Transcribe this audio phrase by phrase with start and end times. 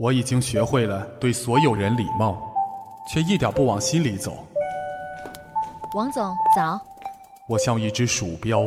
[0.00, 2.50] 我已经学会了对所有人礼貌，
[3.06, 4.32] 却一点不往心里走。
[5.94, 6.80] 王总早。
[7.46, 8.64] 我像一只鼠标，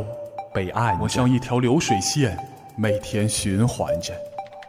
[0.54, 2.38] 被按；我像一条流水线，
[2.75, 4.14] 每天循环着。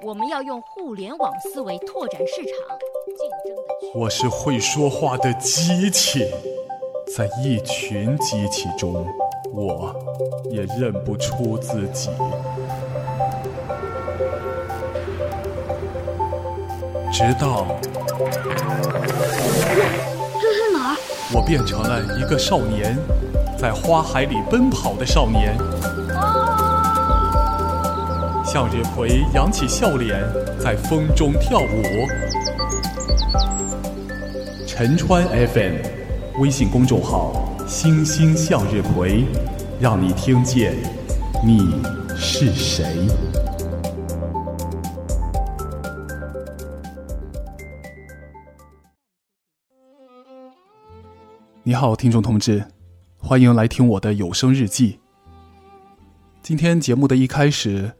[0.02, 2.78] 我们要用互联网思维拓展市场，
[3.18, 4.00] 竞争的。
[4.00, 6.24] 我是会说话的机器，
[7.14, 9.06] 在一群机器中，
[9.52, 9.94] 我
[10.50, 12.08] 也认不出自己。
[17.14, 17.64] 直到
[20.40, 20.96] 这是哪儿？
[21.32, 22.98] 我变成了一个少年，
[23.56, 25.56] 在花海里奔跑的少年。
[28.44, 30.24] 向日葵扬起笑脸，
[30.58, 31.82] 在风中跳舞。
[34.66, 35.76] 陈川 FM
[36.40, 39.24] 微信公众号“星星向日葵”，
[39.78, 40.74] 让你听见
[41.44, 41.80] 你
[42.16, 43.06] 是谁。
[51.66, 52.62] 你好，听众同志，
[53.16, 54.98] 欢迎来听我的有声日记。
[56.42, 57.90] 今天节目的一开始，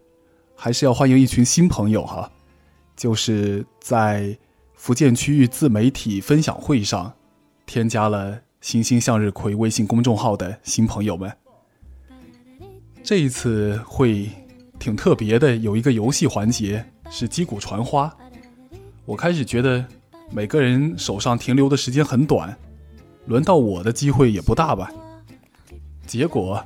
[0.54, 2.30] 还是要欢迎一群新朋友哈，
[2.94, 4.36] 就是在
[4.74, 7.10] 福建区域自媒体分享会上
[7.64, 11.34] 添加了“星星向日葵”微信公众号的新朋友们。
[13.02, 14.28] 这一次会
[14.78, 18.14] 挺特别的，有一个游戏环节是击鼓传花。
[19.06, 19.82] 我开始觉得
[20.30, 22.54] 每个人手上停留的时间很短。
[23.26, 24.90] 轮到我的机会也不大吧？
[26.06, 26.62] 结果，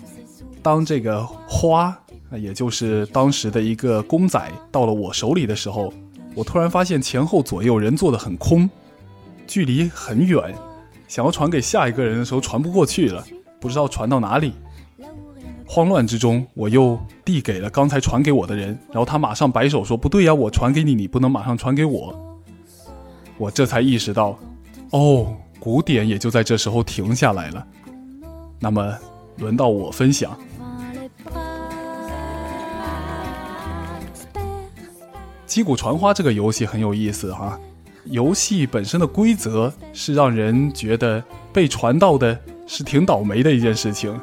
[0.63, 1.97] 当这个花，
[2.33, 5.93] 也就是当时的一个公仔到了我手里的时候，
[6.35, 8.69] 我突然发现前后左右人坐的很空，
[9.47, 10.55] 距离很远，
[11.07, 13.25] 想要传给下一个人的时候传不过去了，
[13.61, 14.53] 不知道传到哪里。
[15.65, 22.41] 慌乱之中，我又递给了刚才传给我的人，然后他马上摆手说：“不对呀，我传给你，你不能马上传给我。”
[23.39, 24.39] 我这才意识到，
[24.91, 25.37] 哦。
[25.69, 27.67] 鼓点也就在这时候停下来了。
[28.59, 28.99] 那么，
[29.37, 30.35] 轮到我分享。
[35.45, 37.61] 击鼓传花这个游戏很有意思哈。
[38.05, 44.19] 游戏本身的规则是让人觉得被传到的是挺倒霉的一件事情，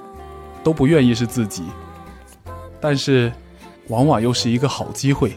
[0.63, 1.61] 都不愿意是自己。
[2.81, 3.31] 但是，
[3.89, 5.33] 往往又是一个好机会。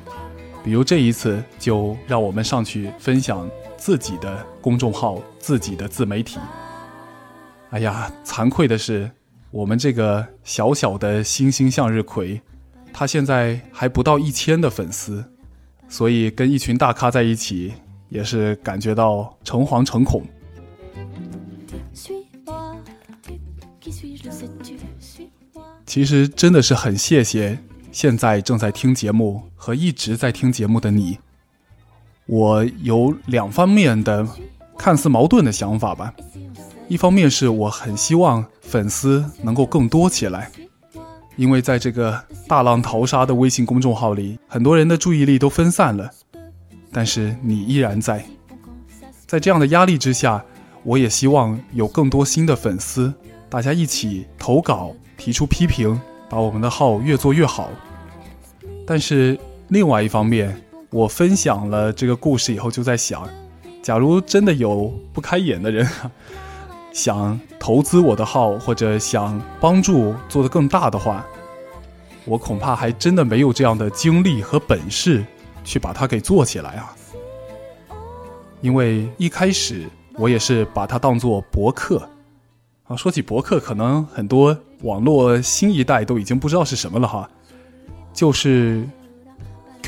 [0.64, 3.46] 比如这一次，就让我们上去分享。
[3.78, 6.38] 自己的公众号，自己的自媒体。
[7.70, 9.10] 哎呀，惭愧的是，
[9.50, 12.40] 我们这个小小的星星向日葵，
[12.92, 15.24] 他现在还不到一千的粉丝，
[15.88, 17.72] 所以跟一群大咖在一起，
[18.08, 20.26] 也是感觉到诚惶诚恐。
[25.86, 27.58] 其实真的是很谢谢
[27.92, 31.18] 现在正在听节目和一直在听节目的你。
[32.28, 34.26] 我有两方面的
[34.76, 36.12] 看似矛盾的想法吧，
[36.86, 40.50] 一方面是我很希望粉丝能够更多起来，
[41.36, 46.10] 因为在这个大浪淘沙的微信公众号里，很多人的注意力都分散了，
[46.92, 48.22] 但是你依然在，
[49.26, 50.44] 在这样的压力之下，
[50.82, 53.12] 我也希望有更多新的粉丝，
[53.48, 57.70] 大家一起投稿，提出批评，把我们的号越做越好。
[58.86, 59.38] 但是
[59.68, 63.28] 另外一方面，我分享了这个故事以后，就在想，
[63.82, 65.86] 假如真的有不开眼的人
[66.94, 71.26] 想投资我的号，或者想帮助做得更大的话，
[72.24, 75.22] 我恐怕还真的没有这样的精力和本事
[75.62, 76.94] 去把它给做起来啊。
[78.62, 82.08] 因为一开始我也是把它当做博客
[82.86, 82.96] 啊。
[82.96, 87.28] 说起博客，可能很多网络新一代都已经不知道是什么了哈，
[88.14, 88.88] 就是。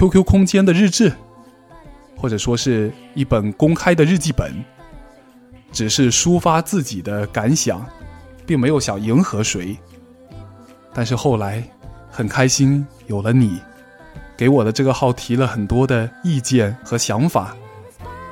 [0.00, 1.12] QQ 空间的日志，
[2.16, 4.50] 或者说是一本公开的日记本，
[5.72, 7.84] 只是抒发自己的感想，
[8.46, 9.76] 并没有想迎合谁。
[10.94, 11.62] 但是后来
[12.10, 13.60] 很开心有了你，
[14.38, 17.54] 给我的这个号提了很多的意见和想法，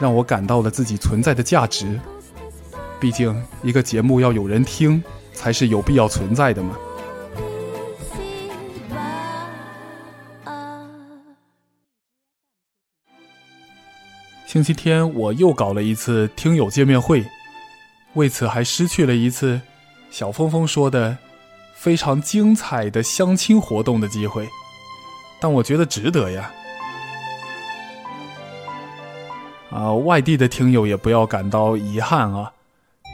[0.01, 2.01] 让我感到了自己存在的价值。
[2.99, 5.05] 毕竟一个节目要有人听，
[5.35, 6.79] 才是有必要存在的嘛。
[14.49, 17.23] 星期天我又搞了一次听友见面会，
[18.15, 19.61] 为此还失去了一次
[20.11, 21.19] 小峰峰说的
[21.75, 24.49] 非常精彩的相亲活动的机会，
[25.39, 26.51] 但我觉得值得呀。
[29.69, 32.51] 啊，外地的听友也不要感到遗憾啊，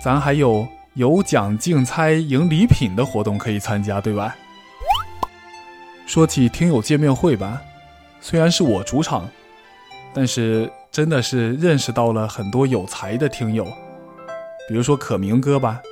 [0.04, 4.36] 咱还有有奖竞猜赢礼品的活动可以参加，对吧？
[6.06, 7.60] 说起听友见面会吧，
[8.20, 9.28] 虽然是我主场，
[10.14, 10.70] 但是。
[10.94, 13.64] 真的是认识到了很多有才的听友，
[14.68, 15.82] 比如说可明哥吧，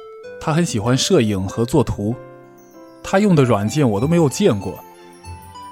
[0.40, 2.14] 他很喜欢摄影和作图，
[3.02, 4.78] 他用的软件我都没有见过，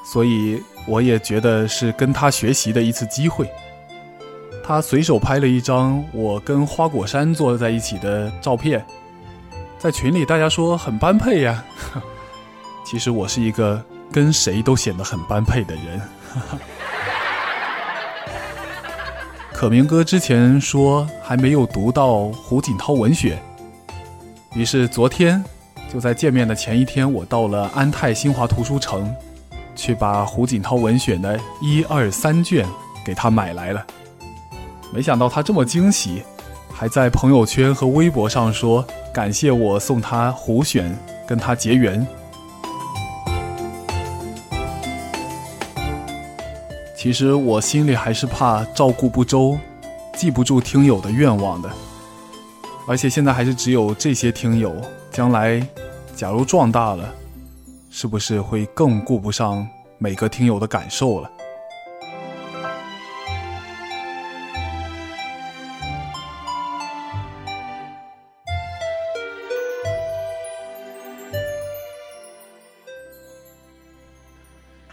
[0.04, 3.48] 所以我也觉得是跟他学习的一次机会。
[4.64, 8.84] 他随手拍了一张我跟花果山坐在一起的照片，
[9.78, 11.64] 在群里大家说很般配呀。
[12.84, 13.80] 其实我是一个
[14.10, 16.00] 跟谁都显得很般配的人。
[19.60, 23.38] 可明哥之前说还没有读到胡锦涛文学，
[24.54, 25.44] 于是昨天
[25.92, 29.14] 就在见面的前一天，我到了安泰新华图书城，
[29.76, 32.66] 去把胡锦涛文选的一二三卷
[33.04, 33.86] 给他买来了。
[34.94, 36.22] 没想到他这么惊喜，
[36.72, 40.98] 还在朋友圈和微博上说感谢我送他胡选，
[41.28, 42.06] 跟他结缘。
[47.00, 49.58] 其实我心里还是怕照顾不周，
[50.18, 51.70] 记不住听友的愿望的。
[52.86, 54.76] 而且现在还是只有这些听友，
[55.10, 55.66] 将来
[56.14, 57.10] 假如壮大了，
[57.88, 59.66] 是不是会更顾不上
[59.96, 61.30] 每个听友的感受了？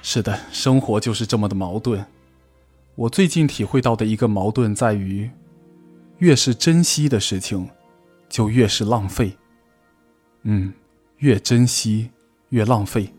[0.09, 2.05] 是的，生活就是这么的矛盾。
[2.95, 5.29] 我最近体会到的一个矛盾在于，
[6.19, 7.69] 越是珍惜的事情，
[8.29, 9.37] 就越是浪费。
[10.43, 10.71] 嗯，
[11.17, 12.09] 越珍惜
[12.51, 13.13] 越浪费。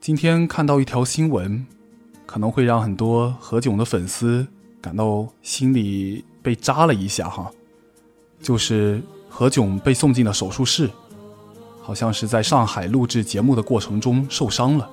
[0.00, 1.66] 今天看到一条新闻，
[2.24, 4.46] 可能会让很多何炅的粉丝
[4.80, 7.52] 感到心里被扎了一下哈，
[8.40, 10.88] 就是何炅被送进了手术室。
[11.82, 14.88] 好像是在上海录制节目的过程中受伤了。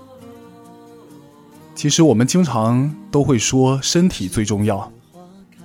[1.75, 4.91] 其实我们经常都会说身体最重要，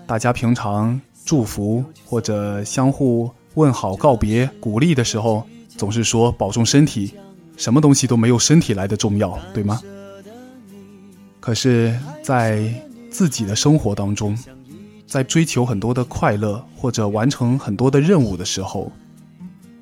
[0.07, 5.45] 大家平常祝福或者相互问好、告别、鼓励的时候，
[5.77, 7.15] 总是说保重身体，
[7.57, 9.81] 什么东西都没有身体来的重要，对吗？
[11.41, 12.73] 可是，在
[13.11, 14.39] 自己的生活当中，
[15.07, 18.93] 在追求很多的快乐或者完成很多的任务的时候，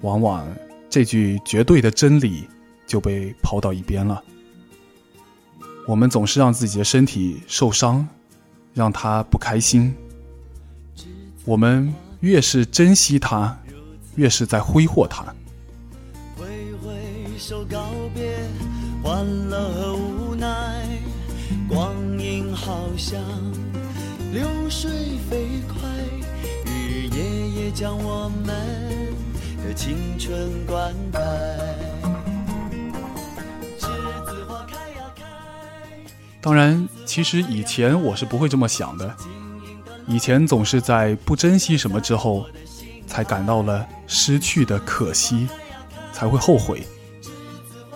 [0.00, 0.46] 往往。
[0.92, 2.46] 这句绝对的真理
[2.86, 4.22] 就被抛到一边了。
[5.88, 8.06] 我们总是让自己的身体受伤，
[8.74, 9.94] 让他不开心。
[11.46, 11.90] 我们
[12.20, 13.58] 越是珍惜它，
[14.16, 15.24] 越是在挥霍它。
[16.36, 16.44] 挥
[16.84, 16.92] 挥
[17.38, 18.38] 手告别，
[19.02, 20.86] 欢乐和无奈，
[21.70, 23.18] 光阴好像
[24.30, 24.90] 流水
[25.30, 25.88] 飞快，
[26.66, 29.01] 日夜夜将我们。
[29.82, 31.18] 青春灌溉。
[36.40, 39.12] 当然，其实以前我是不会这么想的。
[40.06, 42.46] 以前总是在不珍惜什么之后，
[43.08, 45.48] 才感到了失去的可惜，
[46.12, 46.86] 才会后悔。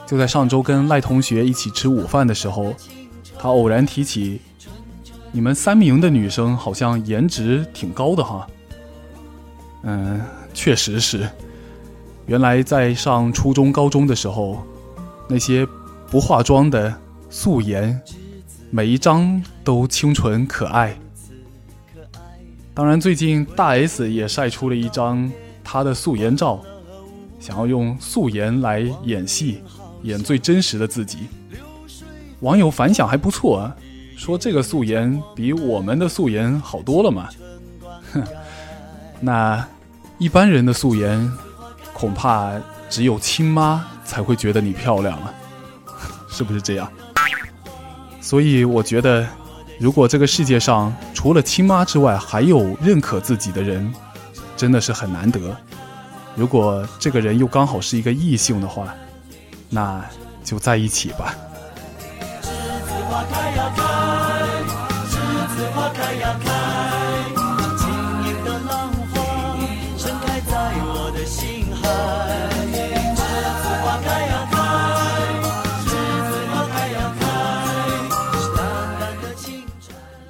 [0.08, 2.74] 就在上周跟赖同学一起吃午饭的时候，
[3.38, 4.40] 他偶然提起，
[5.30, 8.44] 你们三名的女生好像颜值挺高的哈。
[9.84, 10.20] 嗯，
[10.52, 11.30] 确实是。
[12.26, 14.60] 原来在上初中、高中的时候，
[15.28, 15.66] 那些
[16.10, 16.92] 不化妆的
[17.30, 18.00] 素颜，
[18.70, 20.98] 每一张都清纯可爱。
[22.74, 25.30] 当然，最近大 S 也晒出了一张
[25.62, 26.60] 她的素颜照，
[27.38, 29.62] 想要用素颜来演戏，
[30.02, 31.28] 演最真实的自己。
[32.40, 33.76] 网友反响还不错啊，
[34.16, 37.28] 说这个素颜比我们的素颜好多了嘛。
[38.12, 38.22] 哼，
[39.20, 39.64] 那
[40.18, 41.30] 一般人的素颜。
[41.96, 42.52] 恐怕
[42.90, 45.34] 只有亲妈才会觉得你漂亮了，
[46.28, 46.86] 是不是这样？
[48.20, 49.26] 所以我觉得，
[49.80, 53.90] 如果这个世界上除了亲妈之外还有认可自己的人，
[54.58, 55.56] 真的是很难得。
[56.34, 58.94] 如果这个人又刚好是一个异性的话，
[59.70, 60.04] 那
[60.44, 61.34] 就在一起吧。
[62.42, 62.50] 栀
[62.84, 63.82] 子花开呀开，
[65.08, 65.16] 栀
[65.56, 66.55] 子花开呀开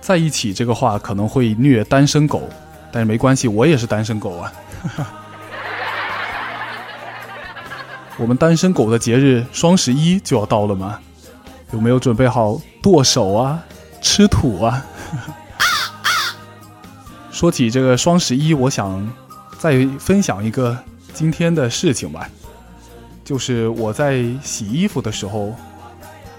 [0.06, 2.48] 在一起这个话可能会虐单身狗，
[2.92, 4.52] 但是没关系，我也是单身狗啊。
[8.16, 11.00] 我们单身狗的节日双十一就要到了吗？
[11.72, 13.60] 有没有准备好剁手啊、
[14.00, 14.86] 吃土啊？
[17.32, 19.12] 说起这个双十一，我想
[19.58, 20.78] 再分享一个
[21.14, 22.30] 今天的事情吧，
[23.24, 25.52] 就是我在洗衣服的时候，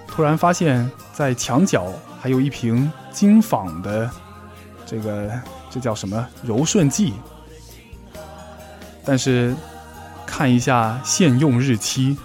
[0.06, 1.84] 突然发现，在墙角
[2.20, 4.10] 还有一瓶金仿的
[4.84, 5.30] 这个
[5.70, 7.14] 这叫什么柔顺剂，
[9.04, 9.54] 但是
[10.26, 12.16] 看一下现用日期，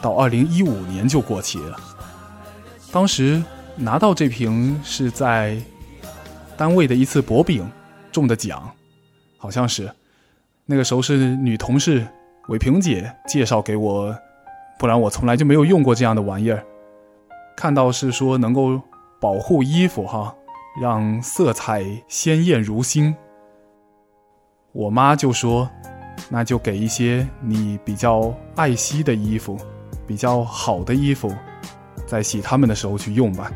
[0.00, 1.78] 到二零一五年就过期了。
[2.92, 3.42] 当时
[3.76, 5.56] 拿到这瓶是在
[6.56, 7.66] 单位的一次博饼
[8.10, 8.70] 中的奖，
[9.38, 9.90] 好像是
[10.66, 12.06] 那个时候是女同事
[12.48, 14.14] 伟平姐介绍给我，
[14.78, 16.62] 不然我从来就没有用过这样的玩意儿。
[17.56, 18.80] 看到是说能够
[19.22, 20.34] 保护衣服哈，
[20.80, 23.14] 让色彩鲜艳如新。
[24.72, 25.70] 我妈就说，
[26.28, 29.56] 那就给一些你比较爱惜的衣服，
[30.08, 31.32] 比较好的衣服，
[32.04, 33.48] 在洗它们的时候去用吧。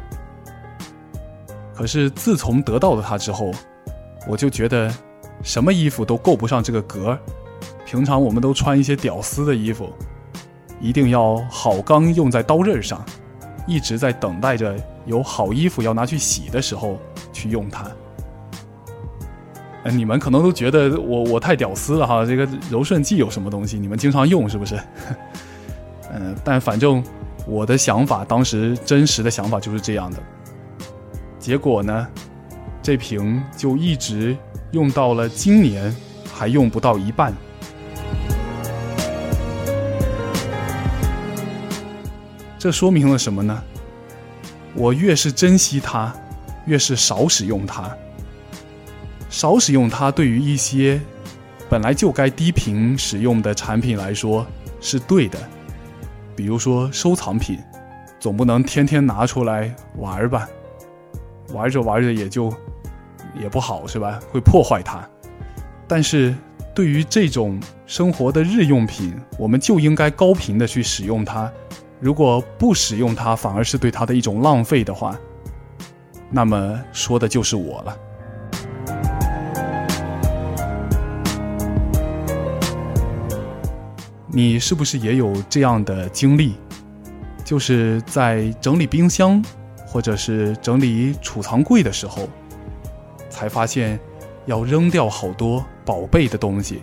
[1.75, 3.51] 可是自从得到了它之后，
[4.29, 4.89] 我就觉得
[5.43, 7.19] 什么衣服都够不上这个格。
[7.85, 9.93] 平常我们都穿一些屌丝的衣服，
[10.81, 13.05] 一定要好钢用在刀刃上。
[13.67, 16.99] 一直在等待着有好衣服要拿去洗的时候
[17.33, 17.91] 去用它。
[19.89, 23.79] 你们可能都觉得我我太屌丝了哈，这个柔顺剂有什么东西？
[23.79, 24.77] 你们经常用是不是？
[26.13, 27.01] 嗯，但反正
[27.47, 30.19] 我的想法，当时真实的想法就是这样的。
[31.39, 32.09] 结果呢，
[32.83, 34.37] 这瓶就一直
[34.73, 35.95] 用到了今年，
[36.35, 37.33] 还用不到一半。
[42.59, 43.63] 这说明了什么呢？
[44.77, 46.15] 我越是珍惜它，
[46.67, 47.91] 越是少使用它。
[49.31, 51.01] 少使用它，对于一些
[51.69, 54.47] 本来就该低频使用的产品来说
[54.81, 55.39] 是对的。
[56.37, 57.59] 比如说收藏品，
[58.21, 60.47] 总不能天天拿出来玩吧？
[61.53, 62.53] 玩着玩着也就
[63.41, 64.21] 也不好是吧？
[64.31, 65.09] 会破坏它。
[65.89, 66.35] 但是
[66.75, 71.51] 对于这种生活的日用品，我们就应该高频的去使用它。
[71.99, 75.19] 如果不使用它，反而是对它的一种浪费的话，
[76.31, 77.97] 那么说的就是我了。
[84.29, 86.57] 你是不是也有这样的经历？
[87.43, 89.43] 就是在整理冰箱
[89.87, 92.29] 或者是整理储藏柜的时候，
[93.31, 93.99] 才发现
[94.45, 96.83] 要扔掉好多宝贝的东西。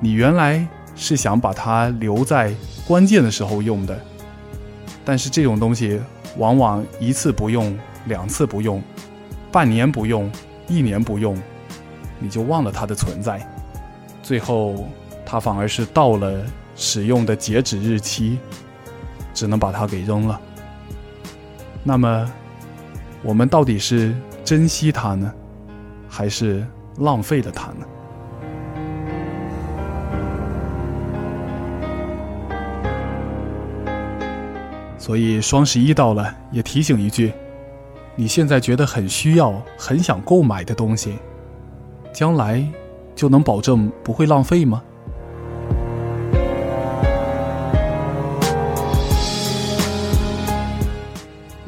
[0.00, 0.66] 你原来
[0.96, 2.52] 是想把它留在。
[2.86, 3.98] 关键的时候用的，
[5.04, 6.00] 但是这种东西
[6.36, 8.80] 往往一次不用，两次不用，
[9.50, 10.30] 半年不用，
[10.68, 11.36] 一年不用，
[12.20, 13.44] 你就忘了它的存在，
[14.22, 14.86] 最后
[15.24, 16.44] 它反而是到了
[16.76, 18.38] 使用的截止日期，
[19.34, 20.40] 只能把它给扔了。
[21.82, 22.32] 那么，
[23.20, 25.34] 我们到底是珍惜它呢，
[26.08, 26.64] 还是
[26.98, 27.84] 浪费了它呢？
[35.06, 37.32] 所以双十一到了，也提醒一句：
[38.16, 41.16] 你现在觉得很需要、很想购买的东西，
[42.12, 42.60] 将来
[43.14, 44.82] 就能保证不会浪费吗？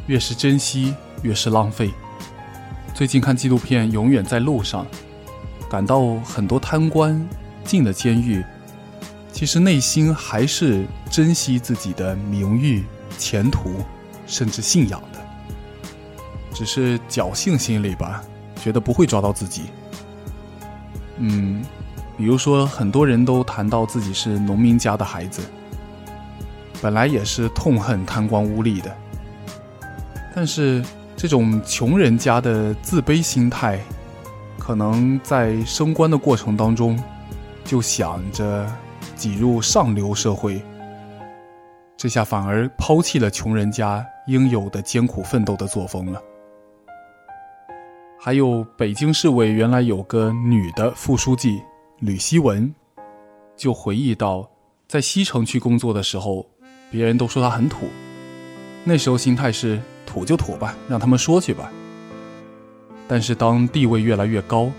[0.09, 0.93] 越是珍惜，
[1.23, 1.93] 越是浪费。
[2.93, 4.85] 最近看纪录片《永远在路上》，
[5.71, 7.25] 感到很多贪官
[7.63, 8.45] 进了监狱，
[9.33, 12.83] 其实内心还是珍惜自己的名誉。
[13.19, 13.85] 前途，
[14.27, 15.19] 甚至信仰的，
[16.55, 18.23] 只是侥幸心理吧，
[18.63, 19.65] 觉得不会抓到自己。
[21.19, 21.63] 嗯，
[22.17, 25.43] 比如说，很多人都谈到自己是农民家的孩子，
[26.81, 28.97] 本来也是痛恨贪官污吏的，
[30.35, 30.83] 但是
[31.17, 33.81] 这种穷人家的自卑心态，
[34.59, 36.97] 可能在升官的过程当中，
[37.65, 38.65] 就想着
[39.17, 40.63] 挤入上流社会。
[41.99, 46.23] 这下反而抛弃了穷人家应有的艰苦奋斗的作风了。
[48.21, 51.61] 还有北京市委原来有个女的副书记
[51.99, 52.73] 吕希文，
[53.57, 54.49] 就回忆到，
[54.87, 56.47] 在西城区工作的时候，
[56.89, 57.89] 别人都说她很土，
[58.85, 61.69] 那时候心态是土就土吧，让他们说去吧。
[63.09, 64.71] 但是当地位越来越高，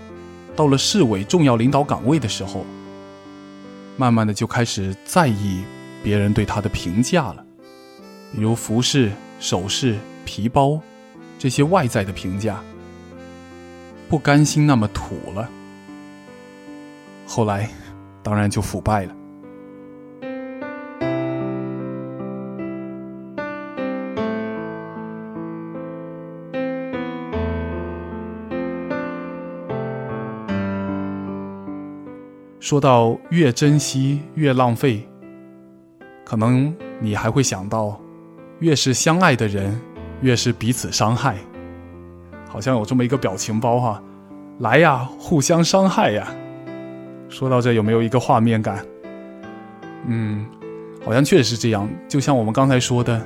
[0.56, 2.64] 到了市委重要领导岗位的时候，
[3.98, 5.62] 慢慢的就开始在意。
[6.02, 7.44] 别人对他的评价了，
[8.32, 10.80] 比如服饰、首饰、皮包
[11.38, 12.60] 这些外在的评价，
[14.08, 15.48] 不甘心那么土了。
[17.26, 17.70] 后来，
[18.22, 19.14] 当然就腐败了。
[32.58, 35.09] 说到越珍惜越浪费。
[36.30, 38.00] 可能你还会想到，
[38.60, 39.76] 越是相爱的人，
[40.20, 41.34] 越是彼此伤害。
[42.48, 44.00] 好像有这么一个表情包哈，
[44.60, 46.32] 来呀，互相伤害呀。
[47.28, 48.86] 说到这，有没有一个画面感？
[50.06, 50.46] 嗯，
[51.04, 51.88] 好像确实是这样。
[52.06, 53.20] 就像我们刚才说的，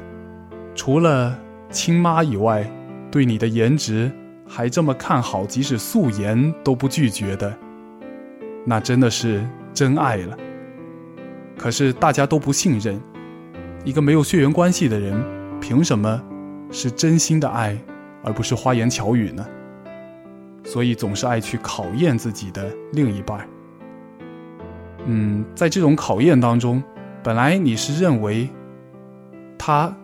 [0.74, 2.66] 除了亲妈以外，
[3.10, 4.10] 对你的颜值
[4.48, 7.54] 还这么看好，即使素颜都不拒绝的，
[8.64, 10.38] 那真的是真爱了。
[11.56, 13.00] 可是大家都不信任，
[13.84, 15.22] 一个没有血缘关系的人，
[15.60, 16.22] 凭什么
[16.70, 17.78] 是真心的爱，
[18.22, 19.46] 而不是花言巧语呢？
[20.64, 23.46] 所以总是爱去考验自己的另一半。
[25.06, 26.82] 嗯，在这种考验当中，
[27.22, 28.48] 本来你是认为
[29.58, 29.94] 他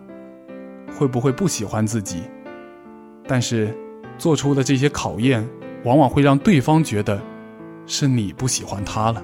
[0.95, 2.23] 会不会不喜欢自己，
[3.27, 3.75] 但是
[4.17, 5.43] 做出的这些考验，
[5.83, 7.19] 往往会让对方觉得
[7.87, 9.23] 是你不喜欢他了。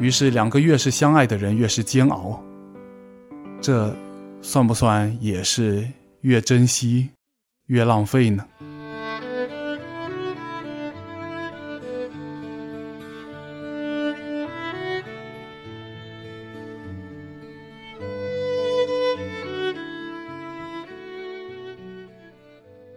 [0.00, 2.42] 于是，两个越是相爱的人越是煎熬。
[3.60, 3.94] 这
[4.42, 5.86] 算不算也是
[6.20, 7.08] 越珍惜
[7.68, 8.44] 越浪费呢？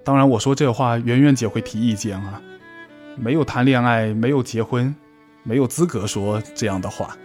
[0.03, 2.41] 当然，我说这话，圆圆姐会提意见啊。
[3.17, 4.93] 没有谈恋爱，没有结婚。
[5.47, 7.17] 没有资格说这样的话。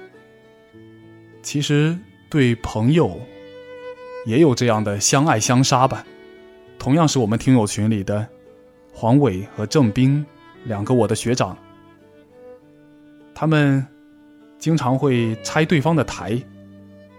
[1.42, 1.98] 其实
[2.30, 3.20] 对朋友
[4.26, 6.06] 也有这样的相爱相杀吧。
[6.78, 8.26] 同样是我们听友群里的
[8.92, 10.24] 黄伟和郑斌
[10.64, 11.58] 两个我的学长，
[13.34, 13.84] 他们
[14.58, 16.40] 经常会拆对方的台。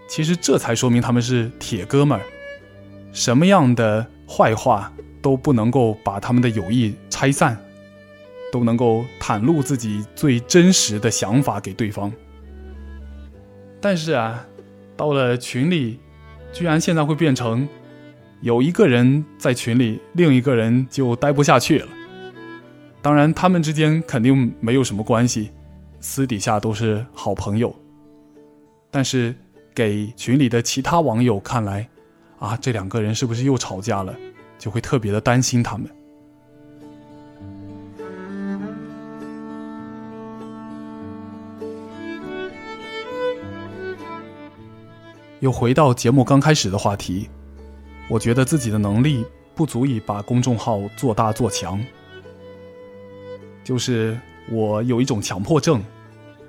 [0.08, 2.24] 其实这才说明他们是铁哥们儿，
[3.12, 7.58] 什么样的坏话都不能够把他们的友谊拆散。
[8.54, 12.12] 都能够袒露自己最真实的想法给对方，
[13.80, 14.46] 但是啊，
[14.96, 15.98] 到了群里，
[16.52, 17.68] 居然现在会变成
[18.42, 21.88] 有一个人在群里，另一个人就待不下去了。
[23.02, 25.50] 当然，他们之间肯定没有什么关系，
[25.98, 27.74] 私底下都是好朋友。
[28.88, 29.34] 但是
[29.74, 31.88] 给群里的其他网友看来，
[32.38, 34.14] 啊，这两个人是不是又吵架了？
[34.60, 35.90] 就会特别的担心他们。
[45.44, 47.28] 又回到节目刚开始的话题，
[48.08, 49.22] 我觉得自己的能力
[49.54, 51.78] 不足以把公众号做大做强，
[53.62, 54.18] 就是
[54.50, 55.84] 我有一种强迫症，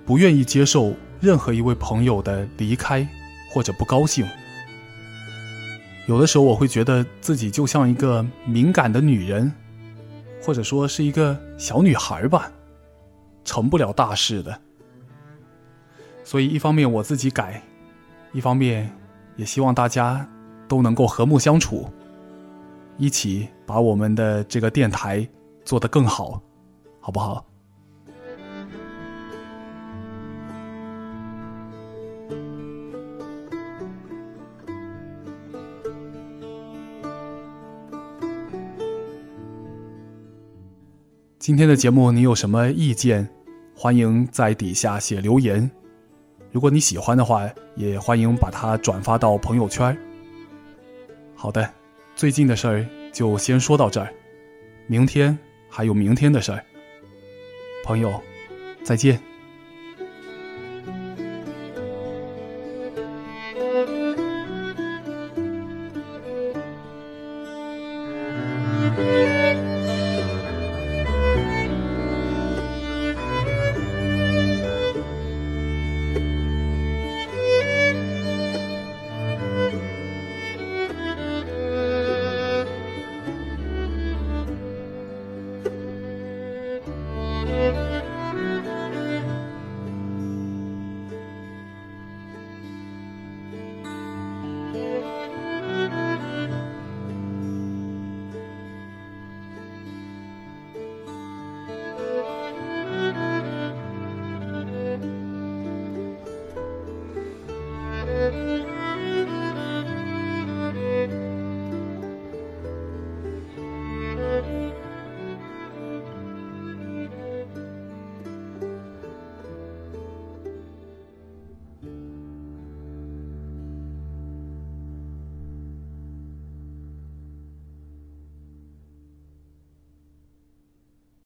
[0.05, 3.05] 不愿意接受任何一位朋友的离开
[3.51, 4.25] 或者不高兴。
[6.07, 9.51] 有的时候我会觉得自己就像一个敏感的女人，
[10.41, 12.49] 或者说是一个小女孩吧，
[13.43, 14.57] 成不了大事的。
[16.23, 17.61] 所以一方面我自己改。
[18.35, 18.91] 一方面，
[19.37, 20.29] 也希望大家
[20.67, 21.87] 都能够和睦相处，
[22.97, 25.25] 一起把我们的这个电台
[25.63, 26.41] 做得更好，
[26.99, 27.45] 好不好？
[41.39, 43.29] 今天的节目你有什么意见？
[43.73, 45.71] 欢迎在底下写留言。
[46.55, 49.93] 如果你喜欢的话，也欢迎把它转发到朋友圈。
[51.35, 51.69] 好的，
[52.15, 54.07] 最近的事儿就先说到这儿，
[54.87, 55.37] 明天
[55.69, 56.63] 还有明天的事儿。
[57.83, 58.23] 朋友，
[58.85, 59.34] 再见。